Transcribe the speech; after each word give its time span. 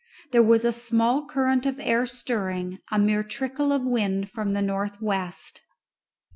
There 0.31 0.41
was 0.41 0.65
a 0.65 0.71
small 0.71 1.27
current 1.27 1.67
of 1.67 1.79
air 1.79 2.07
stirring, 2.07 2.79
a 2.89 2.97
mere 2.97 3.21
trickle 3.21 3.71
of 3.71 3.85
wind 3.85 4.31
from 4.31 4.53
the 4.53 4.61
north 4.63 4.99
west. 4.99 5.61